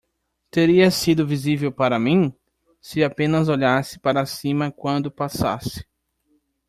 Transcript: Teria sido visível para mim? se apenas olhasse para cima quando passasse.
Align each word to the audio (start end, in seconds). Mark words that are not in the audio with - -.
Teria 0.49 0.89
sido 0.89 1.27
visível 1.27 1.71
para 1.71 1.99
mim? 1.99 2.33
se 2.81 3.03
apenas 3.03 3.47
olhasse 3.49 3.99
para 3.99 4.25
cima 4.25 4.71
quando 4.71 5.11
passasse. 5.11 5.85